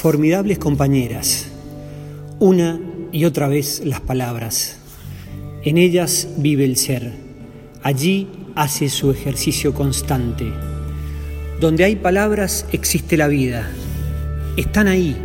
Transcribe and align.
Formidables 0.00 0.60
compañeras, 0.60 1.46
una 2.38 2.78
y 3.10 3.24
otra 3.24 3.48
vez 3.48 3.82
las 3.84 4.00
palabras. 4.00 4.76
En 5.64 5.76
ellas 5.76 6.28
vive 6.36 6.64
el 6.64 6.76
ser, 6.76 7.14
allí 7.82 8.28
hace 8.54 8.90
su 8.90 9.10
ejercicio 9.10 9.74
constante. 9.74 10.52
Donde 11.60 11.82
hay 11.82 11.96
palabras 11.96 12.64
existe 12.70 13.16
la 13.16 13.26
vida. 13.26 13.68
Están 14.56 14.86
ahí, 14.86 15.16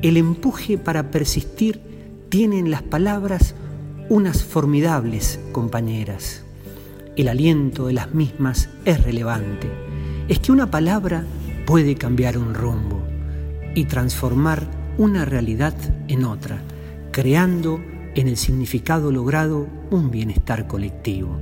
El 0.00 0.16
empuje 0.16 0.78
para 0.78 1.10
persistir 1.10 1.82
tiene 2.30 2.58
en 2.58 2.70
las 2.70 2.82
palabras 2.82 3.54
unas 4.08 4.42
formidables 4.42 5.38
compañeras. 5.52 6.44
El 7.16 7.28
aliento 7.28 7.88
de 7.88 7.92
las 7.92 8.14
mismas 8.14 8.70
es 8.86 9.04
relevante 9.04 9.89
es 10.28 10.38
que 10.38 10.52
una 10.52 10.70
palabra 10.70 11.24
puede 11.66 11.94
cambiar 11.94 12.38
un 12.38 12.54
rumbo 12.54 13.02
y 13.74 13.84
transformar 13.84 14.66
una 14.98 15.24
realidad 15.24 15.74
en 16.08 16.24
otra, 16.24 16.62
creando 17.12 17.80
en 18.14 18.28
el 18.28 18.36
significado 18.36 19.12
logrado 19.12 19.66
un 19.90 20.10
bienestar 20.10 20.66
colectivo. 20.66 21.38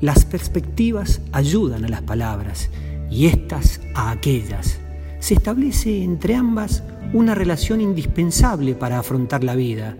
Las 0.00 0.24
perspectivas 0.24 1.20
ayudan 1.32 1.84
a 1.84 1.88
las 1.88 2.02
palabras 2.02 2.70
y 3.10 3.26
éstas 3.26 3.80
a 3.94 4.10
aquellas. 4.10 4.78
Se 5.20 5.34
establece 5.34 6.02
entre 6.02 6.34
ambas 6.34 6.82
una 7.12 7.34
relación 7.34 7.80
indispensable 7.80 8.74
para 8.74 8.98
afrontar 8.98 9.42
la 9.42 9.54
vida, 9.54 9.96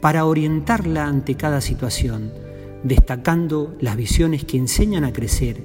para 0.00 0.26
orientarla 0.26 1.06
ante 1.06 1.34
cada 1.34 1.60
situación, 1.60 2.32
destacando 2.84 3.74
las 3.80 3.96
visiones 3.96 4.44
que 4.44 4.58
enseñan 4.58 5.04
a 5.04 5.12
crecer, 5.12 5.64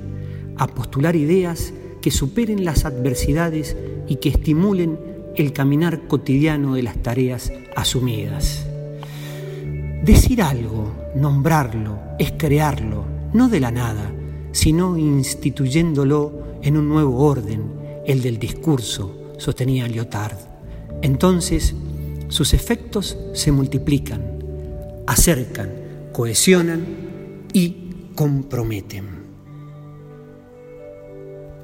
a 0.58 0.68
postular 0.68 1.16
ideas 1.16 1.74
que 2.04 2.12
superen 2.12 2.66
las 2.66 2.84
adversidades 2.84 3.78
y 4.10 4.18
que 4.18 4.28
estimulen 4.28 5.00
el 5.38 5.54
caminar 5.54 6.06
cotidiano 6.06 6.76
de 6.76 6.84
las 6.84 6.98
tareas 7.02 7.54
asumidas. 7.78 8.66
Decir 10.04 10.42
algo, 10.42 10.92
nombrarlo, 11.16 11.98
es 12.20 12.34
crearlo, 12.34 13.06
no 13.32 13.48
de 13.48 13.62
la 13.62 13.72
nada, 13.72 14.12
sino 14.52 14.98
instituyéndolo 14.98 16.60
en 16.62 16.76
un 16.76 16.90
nuevo 16.90 17.20
orden, 17.20 17.72
el 18.06 18.22
del 18.22 18.38
discurso, 18.38 19.32
sostenía 19.38 19.88
Lyotard. 19.88 20.38
Entonces, 21.02 21.74
sus 22.28 22.54
efectos 22.54 23.18
se 23.32 23.54
multiplican, 23.54 24.44
acercan, 25.08 25.72
cohesionan 26.12 26.84
y 27.54 28.12
comprometen. 28.14 29.23